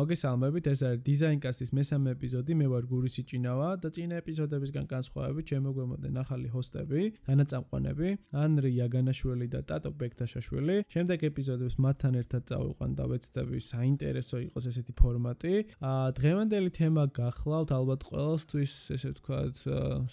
[0.00, 2.52] მოგესალმებით, ეს არის დიზაინკასტის მესამე ეპიზოდი.
[2.60, 8.08] მე ვარ გურისი ჭინავა და წინა ეპიზოდებისგან განსხვავებით შემოგვემოდენ ახალი ჰოსტები, დანაწამყვანები,
[8.44, 10.76] ანრი იაგანაშვილი და ტატო ბექტაშაშვილი.
[10.94, 15.54] შემდეგ ეპიზოდებს მათთან ერთად წავიყვან და ვეცდები საინტერესო იყოს ესეთი ფორმატი.
[15.90, 19.56] აა დღევანდელი თემა გახლავთ ალბათ ყველასთვის, ესე ვთქვათ,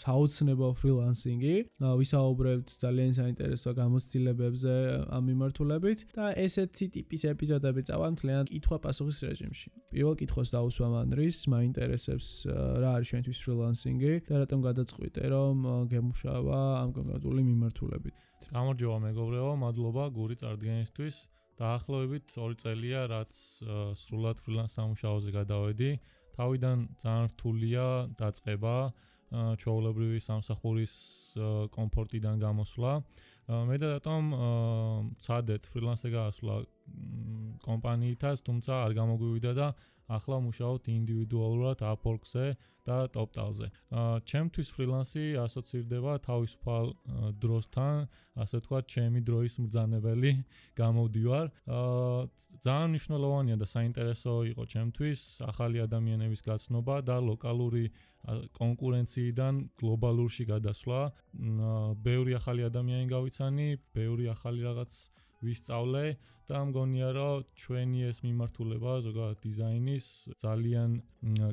[0.04, 1.56] საოცნებო ფრილანსინგი.
[1.80, 4.74] ვისაუბრებთ ძალიან საინტერესო გამოცდილებებზე
[5.16, 9.77] ამ მიმართულებით და ესეთი ტიპის ეპიზოდები წავალ მთლიანად კითხვა-პასუხის რეჟიმში.
[9.92, 12.28] პირველ კითხვას დაუსვამ ანრის, მაინტერესებს
[12.82, 15.56] რა არის შენთვის ფრილანსინგი და რატომ გადაწყვიტე რომ
[15.92, 18.16] გემუშავა ამ კონკრეტული მიმართულებით.
[18.54, 21.16] გამარჯობა მეგობრებო, მადლობა გური წარდგენისთვის.
[21.58, 23.34] დაახლოებით 2 წელია რაც
[23.98, 25.92] სრულად ფრილანს სამუშაოზე გადავედი.
[26.38, 28.76] თავიდან ძალიან რთულია დაწყება,
[29.34, 30.94] ჩვეულებრივი სამსახურის
[31.74, 32.92] კომფორტიდან გამოსვლა.
[33.48, 34.32] მე და რატომ
[35.24, 36.56] ცადეთ ფრილანსზე გასვლა
[37.64, 39.68] კომპანიითაც, თუმცა არ გამოგვივიდა და
[40.08, 42.48] ახლა მუშაობთ ინდივიდუალურად Upwork-ზე
[42.88, 43.68] და TopTal-ზე.
[43.92, 46.86] აა ჩემთვის ფრილანსი ასოცირდება თავისუფალ
[47.44, 47.96] დროსთან,
[48.44, 50.32] ასე თქვა, ჩემი დროის მბრძანებელი
[50.80, 51.46] გამოდივარ.
[51.68, 52.20] აა
[52.64, 55.20] ძალიან მნიშვნელოვანია და საინტერესო იყო ჩემთვის
[55.52, 57.86] ახალი ადამიანების გაცნობა და ლოკალური
[58.56, 61.00] კონკურენციიდან გლობალურში გადასვლა.
[62.08, 64.92] ბევრი ახალი ადამიანი გავიცანი, ბევრი ახალი რაღაც
[65.46, 66.04] ვისწავლე
[66.48, 70.06] და მგონია რომ ჩვენი ეს მიმართულება ზოგადად დიზაინის
[70.44, 70.92] ძალიან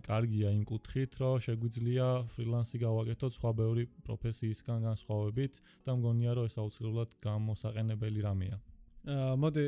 [0.06, 6.56] კარგია იმ კუთხით რომ შეგვიძლია ფრილანსი გავაკეთოთ სხვა ბევრი პროფესიისგან განსხვავებით და მგონია რომ ეს
[6.62, 8.56] აუცილებლად გამოსაყენებელი რამეა.
[9.04, 9.64] აა მოდი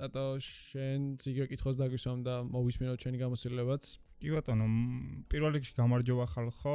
[0.00, 3.84] ტატო შენ ციგე კითხოს დაგვისვამ და მოვისმინოთ ჩვენი გამოსილებაც
[4.20, 4.66] კი ბატონო,
[5.32, 6.74] პირველ რიგში გამარჯობა ხალხო.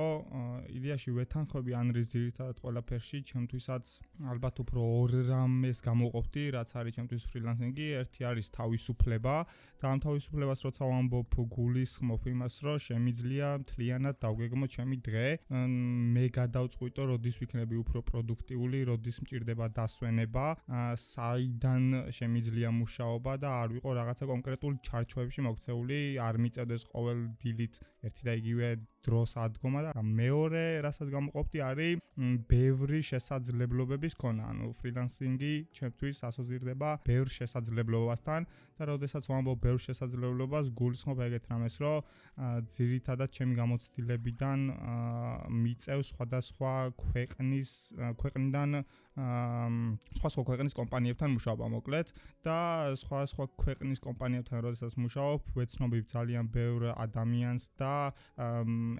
[0.65, 3.85] იდეაში ვეთანხმები ანრის ძირითადად ყველაფერში, ჩემთვისაც
[4.33, 7.85] ალბათ უფრო ორ რამეს გამოყოფდი, რაც არის ჩემთვის ფრილანსინგი.
[8.01, 9.35] ერთი არის თავისუფლება
[9.77, 15.27] და ამ თავისუფლებას როცა ვამბობ გულისხმობ იმას, რომ შემიძლია მთლიანად დავგეგმო ჩემი დღე.
[16.17, 20.45] მე გადავწყვიტო, როდის ვიქნები უფრო პროდუქტიული, როდის მჭირდება დასვენება,
[20.97, 28.23] საიდან შემიძლია მუშაობა და არ ვიყო რაღაცა კონკრეტულ ჩარჩოებში მოქცეული, არ მიწევდეს ყოველ დილით ერთი
[28.27, 28.69] და იგივე
[29.05, 32.01] დროს ადგომა და მეორე რასაც გამოყოფდი არის
[32.49, 34.43] ბევრი შესაძლებლობების ქონა.
[34.51, 38.41] ანუ ფრილანსინგი ჩემთვის ასოცირდება ბევრ შესაძლებლობასთან
[38.75, 41.95] და როდესაც ვამბობ ბევრ შესაძლებლობას გულისხმობ ეგეთ რამეს რომ
[42.75, 44.59] ძირითადად ჩემი გამოცდილებიდან
[45.63, 47.71] მიწევ სხვადასხვა ქვეყნის
[48.19, 48.69] ქვეყნიდან
[49.15, 52.07] სხვა სხვა ქვეყნის კომპანიებთან მუშაობა მოკლედ
[52.43, 52.57] და
[52.99, 58.11] სხვა სხვა ქვეყნის კომპანიებთან როდესაც მუშაობ ვეცნობი ძალიან ბევრ ადამიანს და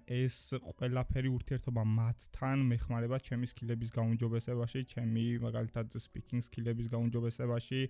[0.07, 7.81] ეს ყველაფერი ურთიერთობა მათთან მეხმარება ჩემი სკილების გაუმჯობესებაში, ჩემი მაგალითად speaking სკილების გაუმჯობესებაში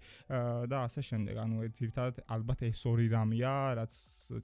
[0.72, 1.35] და ასე შემდეგ.
[1.46, 1.56] ანუ
[1.86, 3.94] ერთად ალბათ ეს ორი რამეა, რაც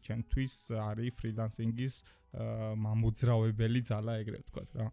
[0.06, 0.56] ჩემთვის
[0.92, 1.96] არის ფრილანსინგის
[2.32, 4.86] მამოძრავებელი ძალა ეგრე ვთქვა რა.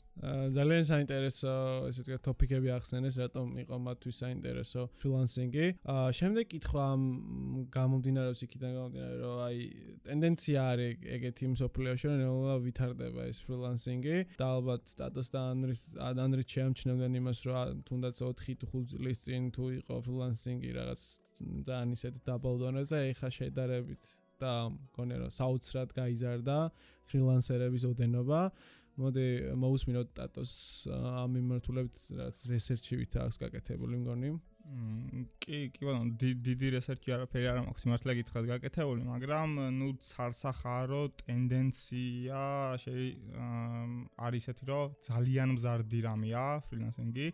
[0.58, 1.52] ძალიან საინტერესო
[1.86, 5.66] ესე ვთქვა ტოპიკები ახსენეს, რატომ იყო მათთვის საინტერესო ფრილანსინგი.
[6.18, 6.86] შემდეგ კითხვა
[7.78, 9.58] გამომდინარეობს იქიდან გამომდინარე, რომ აი
[10.02, 16.42] ტენდენცია არის ეგეთი მსოფლიოში, რომ ნელა ვითარდება ეს ფრილანსინგი და ალბათ სტატუს და ანრის ანრი
[16.42, 21.00] შეამჩნევდნენ იმას, რომ თუნდაც 4-5 წლის წინ თუ იყო ფრილანსინგი რაღაც
[21.40, 24.02] ძალიან ისეთ დაბალ დონეზე, ეხა შედარებით
[24.38, 26.58] და მგონი რომ საოცრად გაიზარდა
[27.10, 28.40] ფრილანსერების ოდენობა.
[28.98, 29.26] მოდი
[29.62, 30.52] მოусმინოთ ტატოს
[30.90, 34.30] ამ მიმართულებით რაც რესერჩივით აქვს გაკეთებული მგონი.
[35.42, 39.48] კი, კი ბანო, დიდი რესერჩი არაფერი არ მაქვს იმართლა გითხრათ გაკეთებული, მაგრამ
[39.78, 42.42] ნუ ცარსახარო ტენდენცია
[44.28, 47.26] არის ესეთი, რომ ძალიან მზარდი რამეა ფრილანსინგი.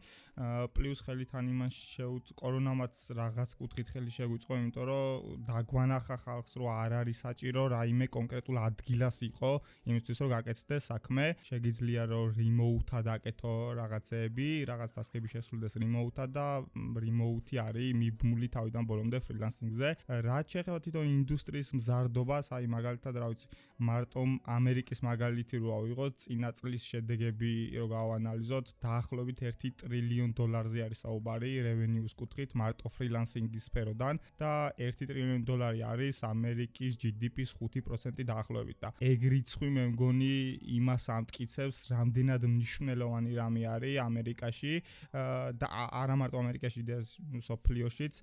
[0.74, 6.68] პლუს ხელით ან იმას შეუწ კორონამაც რაღაც კუთხით ხელი შეგვიწყო, იმიტომ რომ დაგვანახა ხალხს, რომ
[6.74, 9.52] არ არის საჭირო რაიმე კონკრეტულ ადგილას იყო,
[9.90, 17.23] იმისთვის რომ გაკეთდე საქმე, შეიძლება რომ რიმოუთად აკეთო რაღაცეები, რაღაც ტასკები შესრულდეს რიმოუთად და რიმოუთად
[17.24, 19.88] 9-5 არის მიბმული თავიდან ბოლომდე ფრილანსინგზე.
[20.28, 23.46] რაც შეეხება თვითონ ინდუსტრიის მზარდობას, აი მაგალითად რა ვიცი,
[23.88, 31.04] მარტომ ამერიკის მაგალითი რო ავიღო, წინა წლის შედეგები რო გავანალიზოთ, დაახლოებით 1 ტრილიონ დოლარზე არის
[31.04, 34.50] საუბარი რევენიუს კუთხით მარტო ფრილანსინგის სფეროდან და
[34.86, 40.32] 1 ტრილიონი დოლარი არის ამერიკის GDP-ს 5% დაახლოებით და ეგ რიცხვი მე მგონი
[40.78, 44.74] იმას ამტკიცებს რამდენად მნიშვნელოვანი რამე არის ამერიკაში
[45.60, 45.66] და
[46.02, 47.00] არა მარტო ამერიკაში და
[47.48, 48.14] სოფლიოშიც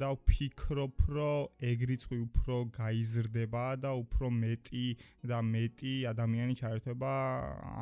[0.00, 4.86] და ვფიქრობ, რომ ეგ რიცხვი უფრო გაიზრდება და უფრო მეტი
[5.26, 7.12] და მეტი ადამიანი ჩაერთვება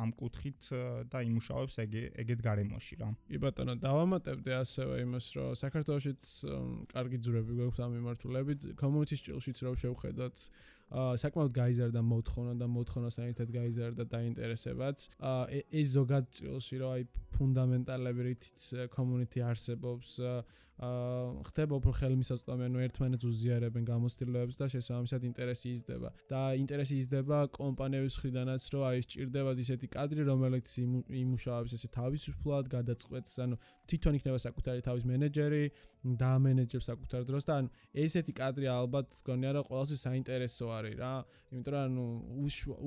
[0.03, 0.61] ამ კუთხით
[1.11, 1.91] და იმუშავებს ეგ
[2.25, 3.09] ეგეთ გარემოში რა.
[3.29, 6.21] კი ბატონო, დავამატებდი ასევე იმას, რომ საქართველოსიც
[6.93, 10.37] კარგი ძრები გვაქვს ამ მიმართულებით, community-ს ჭილშიც რო შევხედოთ
[10.95, 14.97] საკმაოდ გაიზარდა მოთხოვნა და მოთხოვნასთან ერთად გაიზარდა დაინტერესებაც.
[15.81, 17.03] ეს ზოგადად წილში რომ აი
[17.35, 18.61] ფუნდამენტალები რითიც
[18.95, 20.19] community არსებობს
[20.75, 26.09] ხდება უფრო ხელმისაწვდომი, ანუ ერთმანეთს უზიარებენ გამოცდილებებს და შესაბამისად ინტერესი იზრდება.
[26.27, 33.33] და ინტერესი იზრდება კომპანიების მხრიდანაც, რომ აი სჭირდებათ ისეთი კადრი, რომელიც იმუშავებს ესე თავისუფლად, გადაწყვეტს,
[33.45, 33.55] ანუ
[33.87, 35.63] თვითონ იქნება საკუთარი თავის მენეჯერი,
[36.13, 41.13] და მენეჯერს საკუთარ დროს და ანუ ესეთი კადრი ალბათ გონია რომ ყოველთვის საინტერესო არის რა.
[41.49, 42.05] იმიტომ რომ ანუ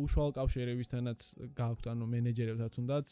[0.05, 1.20] უშუალო კავშირებისთანაც
[1.58, 3.08] გაქვთ ანუ მენეჯერებთან თუნდაც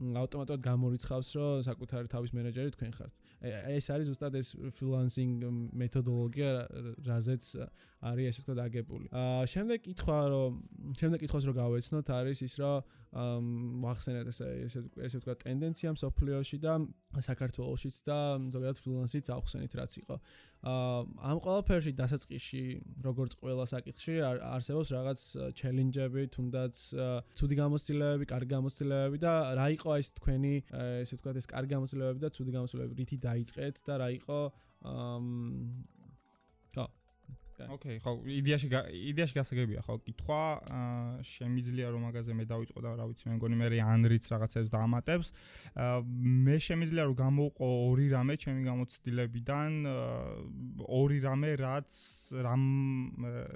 [0.00, 3.12] ავტომატურად გამორიცხავს რომ საკუთარი თავის მენეჯერი თქვენ ხართ.
[3.40, 5.44] ეს არის ზუსტად ეს freelancing
[5.76, 6.50] მეთოდოლოგია
[7.04, 7.44] რაზეც
[8.00, 9.06] არის ესე თქვა დაგებული.
[9.12, 10.52] აა შემდეგ კითხვა რომ
[11.00, 12.78] შემდეგ კითხვას რომ გავეცნოთ არის ის რომ
[13.84, 16.72] ვახსენეთ ესე ესე ესე თქვა ტენდენცია მსოფლიოში და
[17.28, 18.18] საქართველოსიც და
[18.54, 20.16] ზოგადად freelance-იც ახსენით რაც იყო.
[20.60, 22.62] ამ ყველაფერში დასაწყისში
[23.00, 25.20] როგორც ყველა საკითხში არსებობს რაღაც
[25.56, 26.82] ჩელენჯები, თუნდაც
[27.40, 30.54] ცუდი გამოცდილებები, კარგი გამოცდილებები და რა იყო ეს თქვენი
[31.00, 34.40] ესე ვთქვათ ეს კარგი გამოცდილებები და ცუდი გამოცდილებები რითი დაიწყეთ და რა იყო
[37.74, 38.68] ოკეი, ხო, იდეაში
[39.10, 40.42] იდეაში გასაგებია, ხო, კითხვა,
[41.26, 45.28] შემიძლია რომ მაგაზე მე დავიწყო და რა ვიცი, მე მგონი მე რიანრიც რაღაცებს დაამატებს.
[45.76, 45.98] აა
[46.46, 49.70] მე შემიძლია რომ გამოვყო ორი რამე ჩემი გამოცდილებიდან,
[50.88, 51.90] ორი რამე, რაც
[52.46, 52.64] რამ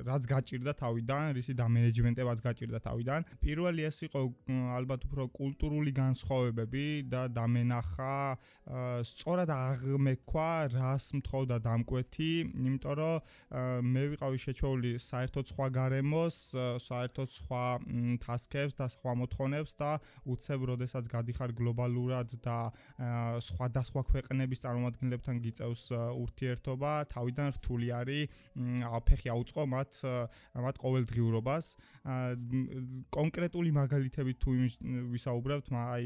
[0.09, 3.21] რაც გაჭირდა თავიდან, რისი და მენეჯმენტებაც გაჭირდა თავიდან.
[3.41, 4.21] პირველი ეს იყო
[4.79, 8.15] ალბათ უფრო კულტურული განსხვავებები და დამენახა
[9.05, 16.37] სწორად აღმექვა რას მთხოვდა დამკვეთი, იმიტომ რომ მე ვიყავი შეჩოული საერთოდ სხვა გარემოს,
[16.83, 17.63] საერთოდ სხვა
[18.25, 19.91] ტასკებს და სხვა მოთხოვნებს და
[20.35, 22.59] უცებ როდესაც გადიხარ გლობალურად და
[23.49, 28.35] სხვადასხვა ქვეყნების წარმომადგენლებთან გიწევს ურთიერთობა, თავიდან რთული არის
[28.99, 29.91] აფეხი აუწყო მათ
[30.65, 31.65] მათ ყოველდღიურობას.
[33.15, 34.51] კონკრეტული მაგალითები თუ
[35.15, 36.05] ვისაუბრებთ, აი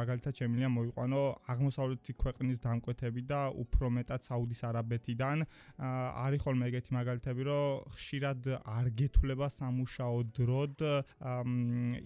[0.00, 1.20] მაგალითად შემიძლია მოიყვანო
[1.52, 5.44] აღმოსავლეთი ქვეყნის დამკვეთები და უფრო მეტად საუდის არაბეთიდან
[5.78, 10.78] არის ხოლმე ეგეთი მაგალითი ვაკეთები, რომ ხშირად არ გეთვლება სამუშაო დროდ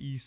[0.00, 0.26] ის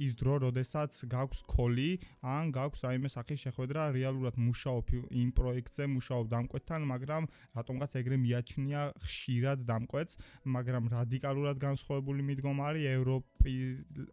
[0.00, 6.24] ის დრო, როდესაც გაქვს კოლი, ან გაქვს რაიმე სახის შეხვედრა, რეალურად მუშაობ იმ პროექტზე, მუშაობ
[6.32, 7.22] დამკვეთთან, მაგრამ
[7.56, 10.14] რატომღაც ეგრე მიაჩნია ხშირად დამკვეთს,
[10.48, 13.54] მაგრამ რადიკალურად განსხვავებული მიდგომა არის ევროპი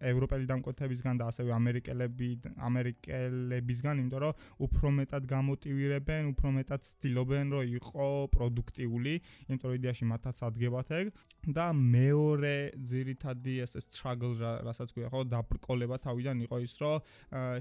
[0.04, 2.30] ევროპელი დამკვეთებისგან და ასევე ამერიკელები
[2.70, 4.34] ამერიკელებისგან, იმიტომ რომ
[4.68, 9.14] უფრო მეტად გამოტივირებენ, უფრო მეტად ცდილობენ, რომ იყო პროდუქტიული,
[9.48, 11.08] იმიტომ რომ იდეაში მათაც ადგებათ ეგ
[11.54, 14.34] და მეორე ძირითადი ეს struggle
[14.66, 16.98] რასაც გვია ხო დაბრკოლება თავიდან იყო ის რომ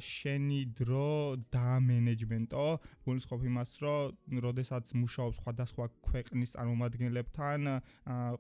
[0.01, 1.13] შენი დრო
[1.53, 2.67] და მენეჯმენტო
[3.05, 7.61] გულისხმობ იმას რომ როდესაც მუშაობს სხვადასხვა ქვეყნის წარმომადგენლებთან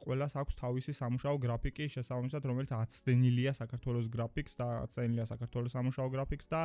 [0.06, 6.46] ყველას აქვს თავისი სამუშაო გრაფიკი შესაბამისად რომელიც აცდენილია საქართველოს გრაფიკს და აცდენილია საქართველოს სამუშაო გრაფიკს
[6.54, 6.60] და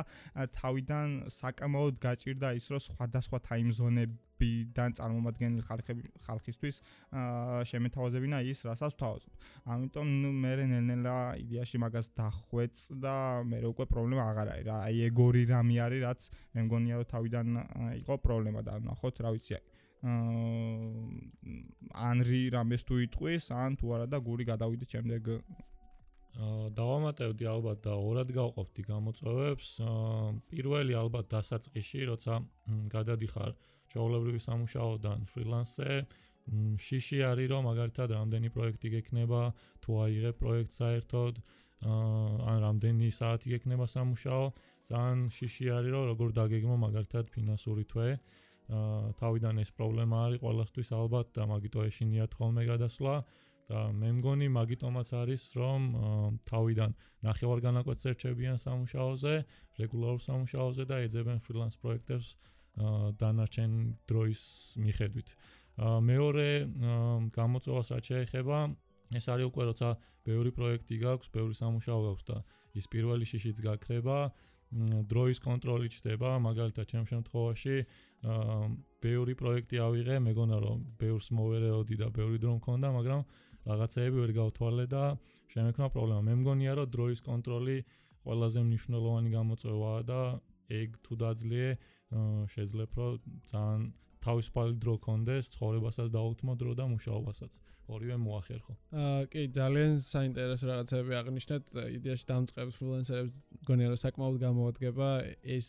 [0.54, 6.76] თავიდან საკმაოდ გაჭირდა ის რომ სხვადასხვა ტაიმზონები ბიდან წარმომადგენელი ხალხები ხალხისთვის
[7.70, 9.32] შემეთავაზებინა ის, რასაც ვთავაზობ.
[9.74, 13.16] ამიტომ ნუ მე რენელა იდეაში მაგას დახვეწ და
[13.50, 14.76] მე უკვე პრობლემა აღარ არის რა.
[14.88, 16.20] აი ეგორი რამე არის, რაც
[16.54, 17.46] მე მგონია რომ თავიდან
[18.02, 19.64] იყო პრობლემა და ნახოთ რა ვიცი აი.
[19.98, 20.78] აა
[22.08, 25.22] ანრი რამეს თუ იტყვის, ან თუ არა და გური გადავიდეთ შემდეგ
[26.38, 29.68] აა დავამატებდი ალბათ და ორად გავყოფდი გამოწვევებს.
[29.82, 32.38] აა პირველი ალბათ დასაწყისში, როცა
[32.94, 33.50] გადადიხარ
[33.92, 35.90] ჩაოლებრივი სამუშაოდან ფრილანსზე.
[36.80, 39.40] შიში არის რომ მაგალითად რამდენი პროექტი გექნება
[39.84, 41.34] თუ აიღე პროექტს საერთოდ
[42.52, 44.44] ან რამდენი საათი გექნება სამუშაო.
[44.88, 48.08] ძალიან შიში არის რომ როგორ დაგეგმო მაგალითად ფინანსური თვე.
[49.20, 53.14] თავიდან ეს პრობლემა არის ყოველთვის ალბათ და მაგიტო ეშინიათ ხოლმე გადასვლა.
[53.68, 55.80] და მე მგონი მაგიტომაც არის რომ
[56.48, 56.92] თავიდან
[57.28, 59.34] ნახევარ განაკვეთს ერჩებიან სამუშაოზე
[59.80, 62.28] რეგულარულ სამუშაოზე და ეძებენ ფრილანს პროექტებს
[63.18, 63.72] დანარჩენ
[64.08, 64.42] დროის
[64.82, 65.28] მიხედვით.
[65.78, 66.48] მეორე
[67.34, 68.58] გამოწვევას რაც შეეხება,
[69.14, 69.88] ეს არის უკვე როცა
[70.26, 72.36] ბევრი პროექტი გაქვს, ბევრი სამუშაო გაქვს და
[72.78, 74.18] ის პირველი შიშიც გაქრება,
[75.08, 77.76] დროის კონტროლი ჩდება, მაგალითად, ჩემ შემთხვევაში,
[79.00, 83.20] ბევრი პროექტი ავიღე, მეგონა რომ ბევრს მოვერეოდი და ბევრი დრო მქონდა, მაგრამ
[83.64, 85.02] რაღაცეები ვერ გავთვალე და
[85.54, 86.20] შემექნა პრობლემა.
[86.28, 87.76] მე მგონია რომ დროის კონტროლი
[88.28, 90.20] ყველაზე მნიშვნელოვანი გამოწვევაა და
[90.68, 91.70] ეგ თუ დაძლიე
[92.52, 93.18] შეიძლება რომ
[93.52, 93.82] ძალიან
[94.24, 97.52] თავისუფალი დრო კონდეს ცხოვრებასაც დაუთმო დრო და მუშაობასაც
[97.88, 98.74] ორივე მოახერხო.
[98.92, 101.64] აა კი ძალიან საინტერესო რაღაცები აღნიშნეთ
[101.98, 103.34] იდეაში დამწყებს ფრილანსერებს
[103.68, 105.08] გონია რომ საკმაოდ გამოადგება
[105.56, 105.68] ეს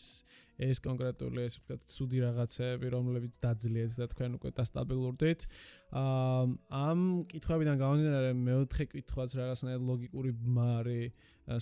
[0.59, 5.41] ეს კონკრეტული ესე ვთქვათ ცუდი რაღაცები, რომლებიც დაძლიათ და თქვენ უკვე დასტაბილურდით.
[5.47, 6.99] აა ამ
[7.31, 11.03] კითხვებიდან გამომდინარე მეოთხე კითხვაც რაღაცნაირად ლოგიკური ბმარი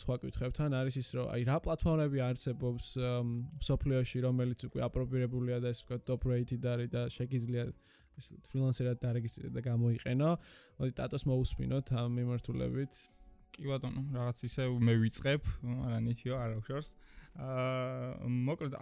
[0.03, 2.86] სხვა კითხვებთან არის ის რომ აი რა პლატფორმები არსებობს
[3.63, 7.63] სოფლიოში რომელიც უკვე აპრობირებულია და ეს ვთქვათ top rated არის და შეგიძლია
[8.17, 10.29] ეს ფრილანსერად დარეგისტრირდა და გამოიყენო.
[10.81, 12.93] მოდი ტატოს მოусმინოთ ამ მიმართულებით.
[13.57, 15.41] კი ბატონო, რაღაც ისე მე ვიწყებ,
[15.88, 16.89] არა ნიჩიო, არა უშორს.
[17.38, 18.74] აა მოკლედ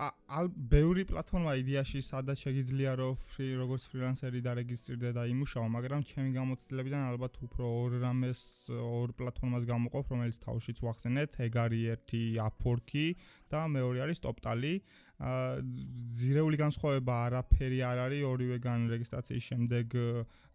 [0.72, 7.04] ბევრი პლატფორმა იდეაში სადაც შეიძლება რომ ფრი როგორც ფრილანსერი დარეგისტრირდე და იმუშაო, მაგრამ ჩემი გამოცდილებიდან
[7.12, 13.08] ალბათ უფრო ორ რამეს ორ პლატფორმას გამოყოფ, რომელიც თავშიც ვახსენეთ, ეგ არის ერთი Upwork-ი
[13.52, 14.76] და მეორე არის TopTally.
[14.80, 19.88] აა ზირეული განსხვავება არაფერი არ არის ორივეგან რეგისტრაციის შემდეგ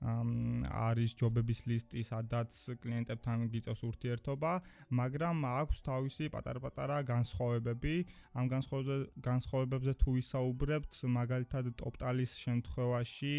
[0.00, 4.52] არის ჯობების ლისტი, სადაც კლიენტებთან გიწევს ურთიერთობა,
[4.97, 7.95] მაგრამ აქვს თავისი პატარ-პატარა განსხვავებები.
[8.33, 13.35] ამ განსხვავებებზე თუ ვისაუბრებთ, მაგალითად TopTally-ის შემთხვევაში,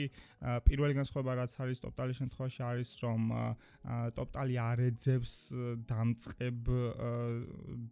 [0.69, 3.21] პირველი განსხვავება რაც არის TopTally-ის შემთხვევაში არის, რომ
[4.13, 5.33] TopTally არ ეძებს
[5.89, 6.61] დამწყებ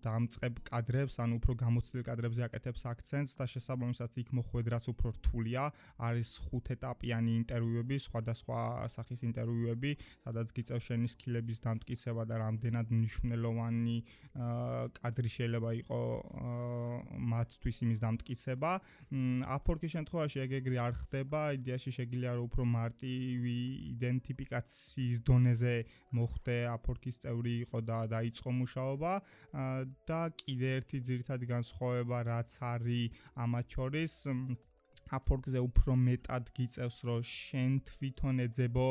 [0.06, 5.64] დამწყებ კადრებს, ანუ უფრო გამოცდილ კადრებზე აკეთებს აქცენტს და შესაბამისად იქ მოხვედრაც უფრო რთულია.
[6.00, 8.60] არის ხუთეტაპიანი ინტერვიუები, სხვადასხვა
[8.96, 9.92] სახის ინტერვიუები,
[10.26, 13.98] სადაც გიწევს შენი სკილების დამტკიცება და რამდენად მნიშვნელოვანი
[15.00, 16.00] კადრი შეიძლება იყოს
[17.34, 18.72] მათთვის იმის დამტკიცება.
[19.60, 23.58] აფორკის შემთხვევაში ეგ-ეგრე არ ხდება, იდეაში შეგიძლია რომ უფრო მარტივი
[23.94, 25.76] იდენტიფიკაციის დონეზე
[26.18, 29.12] მოხდე აფორკის წევრი იყო და დაიწყო მუშაობა
[30.10, 33.09] და კიდე ერთი ძირითადი განსხვავება რაც არის
[33.46, 34.14] ამათ შორის
[35.10, 38.88] აფორკზე უფრო მეტად გიწევს რომ შენ თვითონ ეძებო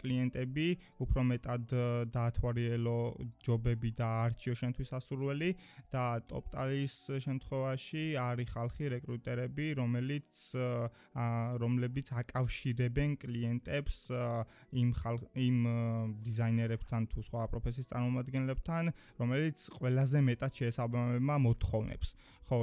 [0.00, 0.66] კლიენტები,
[1.06, 1.74] უფრო მეტად
[2.14, 2.98] დაათვალიერო
[3.46, 5.50] ჯობები და არჩიო შენთვის ასურველი
[5.94, 10.34] და ტოპტალის შემთხვევაში არის ხალხი რეკრუტერები, რომელიც
[11.62, 13.98] რომლებიც აკავშირებენ კლიენტებს
[14.82, 14.90] იმ
[15.46, 15.58] იმ
[16.26, 18.84] დიზაინერებთან თუ სხვა პროფესიის წარმომადგენლებთან,
[19.22, 22.08] რომელიც ყველაზე მეტად შეესაბამება მოთხოვნებს.
[22.46, 22.58] ხო,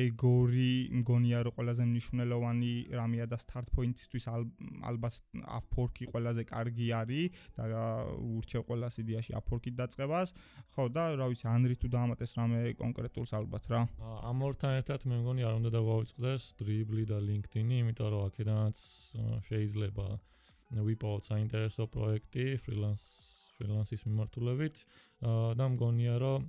[0.00, 5.14] ეგორი მგონია რომ ყველაზე მნიშვნელოვანი რამეა და start point-ისთვის ალბათ
[5.60, 7.64] Upwork-ი ყველაზე კარგი არის და
[8.16, 10.28] ურჩევ ყოველას იდეაში Upwork-ით დაწყებას.
[10.72, 13.80] ხო და რა ვიცი, Anri თუ დაამატეს რამე კონკრეტულს ალბათ რა.
[14.00, 18.76] ამ ორთან ერთად მე მგონი არ უნდა დავავიწყდეს Dribbble და LinkedIn-ი, იმიტომ რომ აქედანაც
[19.48, 20.06] შეიძლება
[20.70, 23.06] ვიპოვოთ საინტერესო პროექტი freelance
[23.58, 24.76] freelance-ის მიმართულებით
[25.58, 26.46] და მგონია რომ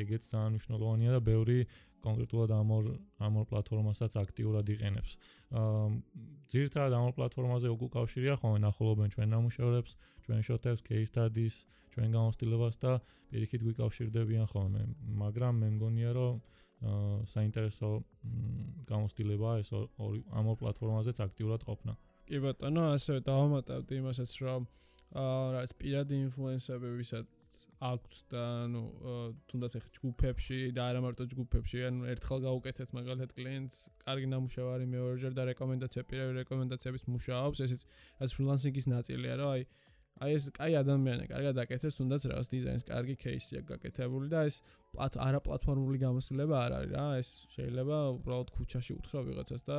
[0.00, 1.58] ეგეც ძალიან მნიშვნელოვანია და ბევრი
[2.02, 2.84] კონკრეტულად ამ ორ
[3.22, 5.12] ამ ორ პლატფორმასაც აქტიურად იყენებს.
[5.54, 5.86] აა
[6.52, 9.92] ძირთადად ამ ორ პლატფორმაზე უკავშირია ხოლმე ნახულობენ ჩვენ ნამუშევრებს,
[10.24, 11.54] ჩვენ შოთებს, case studies,
[11.92, 12.92] ჩვენ გამოცდილებას და
[13.30, 14.82] პირიქით გვიკავშირდებიან ხოლმე,
[15.22, 16.34] მაგრამ მე მგონია რომ
[16.82, 17.88] აა საინტერესო
[18.90, 21.92] გამოცდილებაა ეს ორი ამ ორ პლატფორმაზეც აქტიურად ყოფნა.
[22.26, 24.60] კი ბატონო, ასევე დავამატავდი იმასაც, რომ
[25.22, 27.41] აა რა ეს პირადი ინფლუენსერები ვისაც
[27.82, 28.82] აქვთ და ანუ
[29.50, 35.32] თუნდაც ეხა ჯგუფებში და არა მარტო ჯგუფებში, ანუ ერთხელ გაუკეთეთ მაგალითად კლიენტს, კარგი ნამუშევარი მეორეჯერ
[35.38, 37.82] და რეკომენდაცია პირევი რეკომენდაციების მუშაობს, ესეც
[38.22, 39.62] რაც ფრილანსინგის ნაწილია რა, აი
[40.22, 44.56] აი ეს კაი ადამიანია, კარგად აკეთებს, თუნდაც რაღაც დიზაინის კარგი кейსი აქვს გაკეთებული და ეს
[44.92, 49.78] პლატ არა პლატფორმული გამოსილება არ არის რა, ეს შეიძლება უბრალოდ ქუჩაში უთხრა ვიღაცას და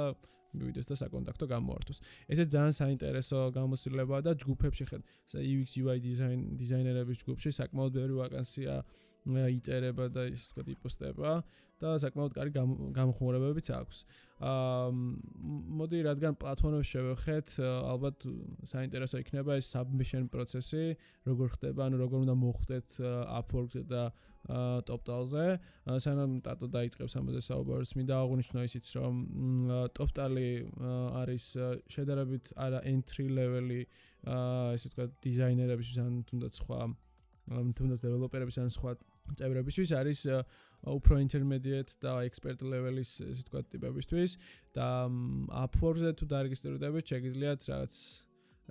[0.53, 1.97] მივიდეს და საკონტაქტო გამოართოს.
[2.33, 5.01] ესეც ძალიან საინტერესო გამოსილებაა და ჯგუფებში ხედ
[5.33, 8.75] UX UI დიზაინ დიზაინერების ჯგუფში საკმაოდ ბევრი ვაკანსია
[9.25, 11.31] იწერება და ის თქვა იპოსტება
[11.83, 12.61] და საკმაოდ კარგი
[12.95, 13.97] გამოხმარებებიც აქვს.
[14.43, 14.91] აა
[15.79, 18.27] მოდი რადგან პლატფორმებს შევეხეთ, ალბათ
[18.71, 20.85] საინტერესო იქნება ეს submission პროცესი,
[21.27, 22.87] როგორ ხდება, ანუ როგორ უნდა მოხდეთ
[23.39, 24.03] Upwork-ზე და
[24.87, 25.45] ტოპტალზე.
[26.03, 29.13] სანამ ტატო დაიწყებს ამაზე საუბარს, მინდა აღვნიშნო ისიც, რომ
[29.95, 30.49] ტოპტალი
[31.23, 31.45] არის
[31.87, 33.81] შედარებით არა entry level-ი,
[34.75, 36.79] ესე ვთქვა, დიზაინერებისთვის ან თუნდაც სხვა
[37.51, 38.91] თუნდაც დეველოპერებისთვის ან სხვა
[39.39, 40.21] წევრებისთვის არის
[40.83, 44.31] უფრო intermediate და expert level-ის ესე ვთქვა ტიპებისთვის
[44.75, 44.87] და
[45.63, 47.93] Upwork-ზე თუ დარეგისტრირდებით, შეგიძლიათ რაღაც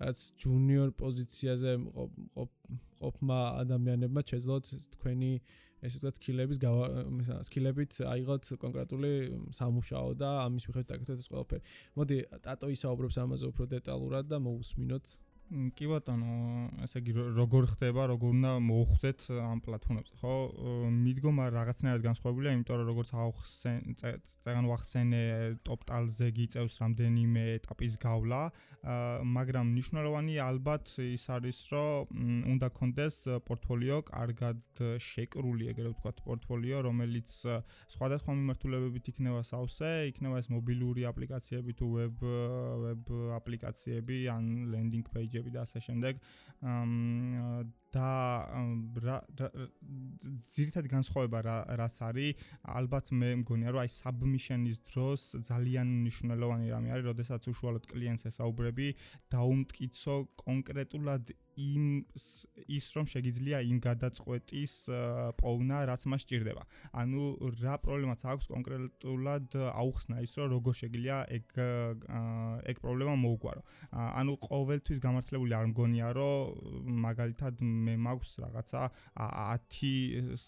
[0.02, 1.72] რაც junior პოზიციაზე
[3.00, 4.66] ყოფმა ადამიანებმა შეძლოთ
[4.96, 5.32] თქვენი
[5.82, 6.58] ესე ვთქვათ სკილების
[7.48, 9.12] სკილებით აიღოთ კონკრეტული
[9.58, 11.62] სამუშაო და ამის მიხედვით აკეთოთ ეს ყველაფერი.
[11.98, 12.16] მოდი
[12.46, 15.06] ტატო ისაუბრებს ამაზე უფრო დეტალურად და მოусმინოთ.
[15.76, 16.34] კი ბატონო,
[16.86, 20.34] ესე იგი როგორ ხდება, როგორ უნდა მოხვდეთ ამ პლატფორმებზე, ხო?
[20.96, 25.22] მიდგომა რაღაცნაირად განსხვავებულია, იმიტომ რომ როგორც ახსენ წეგან ვახსენე
[25.68, 28.40] ტოპტალზე გიწევს რამდენიმე ეტაპის გავლა,
[28.82, 33.16] მაგრამ მნიშვნელოვანი ალბათ ის არის, რომ უნდა კონდეს
[33.46, 34.58] პორტფოლიო კარგად
[34.98, 37.30] შეკრული, ეგრე ვთქვათ, პორტფოლიო, რომელიც
[37.92, 42.26] სხვადასხვა მიმართულებებით იქნება სავსე, იქნება ეს მობილური აპლიკაციები თუ ვებ
[42.82, 46.14] ვებ აპლიკაციები ან ლენდინგ პეიჯები ვიდეოები და ასე შემდეგ.
[47.92, 49.16] და
[50.54, 52.38] ძირითადად განსხვავება რა რას არის?
[52.64, 55.20] ალბათ მე მგონია რომ აი submission-ის დროს
[55.50, 58.86] ძალიან მნიშვნელოვანი რამე არის, როდესაც უშუალოდ კლიენტს ესაუბრები,
[59.34, 61.24] დაუმტკიცო კონკრეტულად
[61.62, 61.84] იმ
[62.76, 64.74] ის რომ შეიძლება იმ გადაწყვეტის
[65.40, 66.62] პოვნა, რაც მას ჭირდება.
[67.02, 67.22] ანუ
[67.62, 71.46] რა პრობლემაც აქვს კონკრეტულად აუხსნა ის რომ როგორ შეიძლება ეგ
[72.72, 73.62] ეგ პრობლემა მოუგვარო.
[73.92, 80.42] ანუ ყოველთვის გამართლებული არ მგონია რომ მაგალითად მე მაქვს რაღაცა 10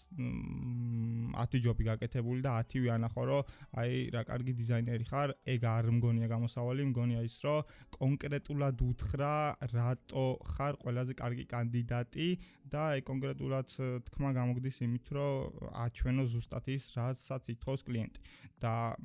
[1.35, 3.43] 10 ჯობი გაკეთებული და 10 ვიანახო რომ
[3.81, 7.63] აი რა კარგი დიზაინერი ხარ, ეგ არ მგონია გამოსავალი, მგონია ის რომ
[7.95, 9.33] კონკრეტულად უთხრა
[9.73, 10.73] რატო ხარ
[11.05, 12.27] ყველაზე კარგი კანდიდატი
[12.65, 13.69] და აი კონკრეტულად
[14.09, 18.19] თქმა გამოგდის იმით, რომ აჩვენო ზუსტად ის, რასაც ითხოვს კლიენტი.
[18.55, 18.95] და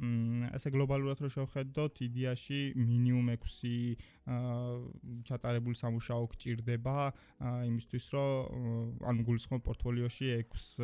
[0.56, 4.19] ესე გლობალურად რო შევხედოთ, იდეაში მინიმუმ 6 აა
[5.26, 6.96] ჩატარებული სამუშაო გჭირდება
[7.70, 8.30] იმისთვის, რომ
[9.10, 10.80] ანუ გულისხმობ პორტფოლიოში 6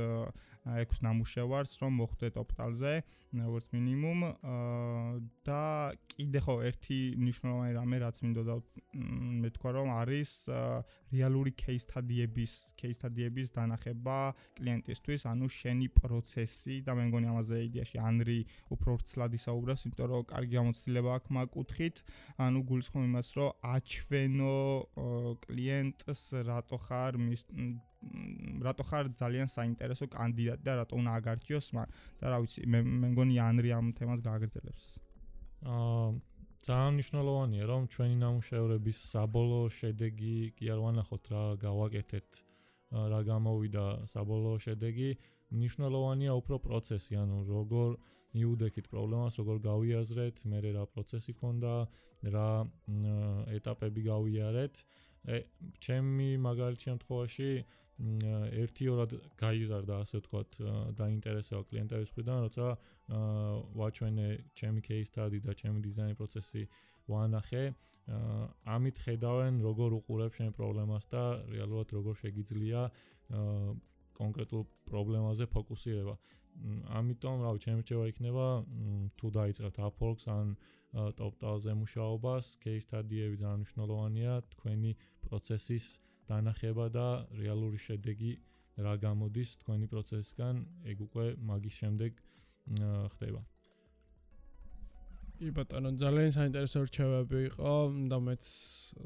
[0.67, 2.93] 6 ნამუშევარს რომ მოხვდეთ ოპტალზე
[3.37, 4.21] როგორც მინიმუმ
[5.47, 5.63] და
[6.11, 8.55] კიდე ხო ერთი ნიშნულოვანი რამე რაც მინდოდა
[9.43, 10.31] მე თქვა რომ არის
[11.15, 14.19] რეალური case study-ების case study-ების დანახება
[14.59, 18.41] კლიენტისთვის ანუ შენი პროცესი და მე მგონი ამაზე იდეაში ანრი
[18.75, 21.97] უფრო ვრცლად ისაუბრებს იმიტომ რომ კარგი გამოცდილება აქვს მაგ კუთხით
[22.43, 24.55] ანუ გულისხმობ იმას რომ აჩვენო
[25.45, 27.43] კლიენტს რატო ხარ მის
[28.67, 31.87] რატო ხარ ძალიან საინტერესო კანდიდატი და რატო უნდა აგარჩიოს მან?
[32.21, 34.83] და რა ვიცი მე მე მგონი ანრი ამ თემას გააგრძელებს
[35.75, 36.09] აა
[36.67, 42.41] ძალიან მნიშვნელოვანია რომ ჩვენი ნამუშევრების საბოლოო შედეგი კი არ ვანახოთ რა გავაკეთეთ
[43.13, 45.11] რა გამოვიდა საბოლოო შედეგი
[45.55, 47.91] მნიშვნელოვანია უფრო პროცესი ანუ როგორ
[48.37, 51.75] მიუდექით პრობლემას როგორ გავიაზრეთ მე რა პროცესი ქონდა
[52.35, 52.49] რა
[53.59, 54.75] ეტაპები გავიარეთ.
[55.27, 55.37] ე
[55.83, 57.51] ჩემი მაგალითი შემთხვევაში
[57.97, 60.51] ერთიორად გაიზარდა ასე ვთქვათ
[61.01, 62.67] დაინტერესება კლიენტების მხრიდან, როცა
[63.81, 64.29] ვაჩვენე
[64.61, 66.63] ჩემი case study და ჩემი დიზაინ პროცესი
[67.09, 67.65] ვანახე,
[68.77, 72.81] ამით ხედავენ როგორ უყურებ შენ პრობლემას და რეალურად როგორ შეგიძლია
[74.21, 76.15] კონკრეტულ პრობლემაზე ფოკუსირება.
[76.99, 78.47] ამიტომ რა ჩემი რჩევა იქნება
[79.21, 80.47] თუ დაიწყებთ Upwork-ს ან
[81.21, 84.93] TopTal-ზე მუშაობას, case study-ები ძალიან მნიშვნელოვანია თქვენი
[85.27, 85.85] პროცესის
[86.31, 87.09] დანახება და
[87.43, 88.33] რეალური შედეგი
[88.87, 90.55] რა გამოდის თქვენი პროცესისგან,
[90.91, 92.13] ეგ უკვე მაგის შემდეგ
[93.13, 93.41] ხდება.
[95.37, 97.73] კი ბატონო, ძალიან საინტერესო რჩევები იყო
[98.09, 98.45] და მეც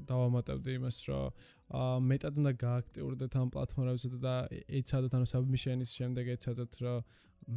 [0.07, 4.35] დავამატებდი იმას, რომ მეტად უნდა გააქტიურდეთ ამ პლატფორმებზე და
[4.81, 6.99] ეცადოთ ანუ submission-ის შემდეგ ეცადოთ, რომ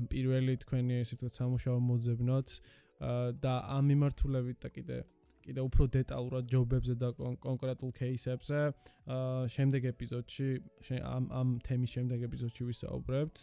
[0.09, 2.49] პირველი თქვენი ესე ვთქვათ სამუშაო მოძებნოთ
[3.45, 4.97] და ამ მიმართულებით და კიდე
[5.43, 8.59] კიდე უფრო დეტალურად ჯობებზე და კონკრეტულ кейსებზე
[9.53, 10.49] შემდეგ ეპიზოდში
[11.03, 13.37] ამ ამ თემის შემდეგ ეპიზოდში ვისაუბრებთ.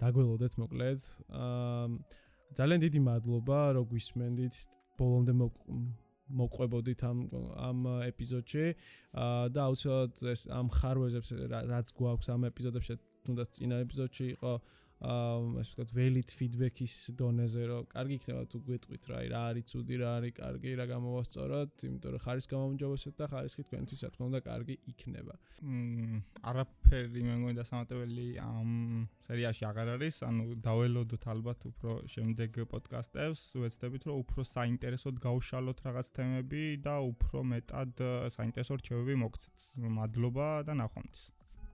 [0.00, 1.00] დაგველოდეთ მოკლედ.
[1.28, 4.54] აა ძალიან დიდი მადლობა რომ გვისმენდით.
[5.00, 5.32] ბოლომდე
[6.40, 7.18] მოყვებოდით ამ
[7.68, 7.78] ამ
[8.10, 8.64] ეპიზოდში.
[9.54, 11.28] და აუცილებლად ეს ამ ხარვეზებს
[11.72, 12.94] რაც გვაქვს ამ ეპიზოდებში
[13.26, 14.52] თუნდაც წინა ეპიზოდში იყო
[15.00, 19.96] აა ასე ვთქვათ ველით ფიდბექის დონეზე რომ კარგი იქნება თუ გვეტყვით რა რა არის ცუდი
[20.00, 24.40] რა არის კარგი რა გამოვასწოროთ იმიტომ რომ ხარის გამომჯობესეთ და ხარისხი თქვენთვის რა თქმა უნდა
[24.44, 25.34] კარგი იქნება.
[25.64, 26.20] მ
[26.52, 28.70] არაფერი მე მგონი დასამატებელი ამ
[29.24, 36.06] სერიაში აღარ არის ანუ დაველოდოთ ალბათ უფრო შემდეგ პოდკასტებს ვეცდებით რომ უფრო საინტერესოდ გავშალოთ რაღაც
[36.20, 37.92] თემები და უფრო მეტად
[38.36, 39.68] საინტერესო რჩევები მოგცეთ
[40.00, 41.28] მადლობა და ნახვამდის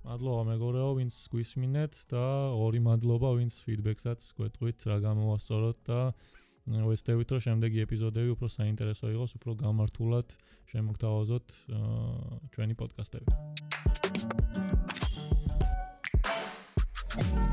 [0.06, 6.00] მადლობა მეგობრებო, ვინც გვისმინეთ და ორი მადლობა, ვინც ფიდბექსაც გვეტყვით, რა გამოვასწოროთ და
[6.66, 10.28] ვეცდებით, რომ შემდეგი ეპიზოდები უფრო საინტერესო იყოს, უფრო გამართულად
[10.70, 11.46] შემოგთავაზოთ
[12.54, 13.30] ჩვენი პოდკასტები.
[17.16, 17.45] thank you